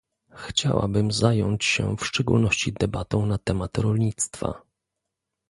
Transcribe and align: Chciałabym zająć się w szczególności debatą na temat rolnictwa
Chciałabym 0.35 1.11
zająć 1.11 1.65
się 1.65 1.95
w 1.97 2.05
szczególności 2.05 2.73
debatą 2.73 3.25
na 3.25 3.37
temat 3.37 3.77
rolnictwa 3.77 4.61